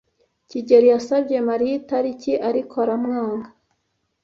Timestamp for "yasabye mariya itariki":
0.93-2.33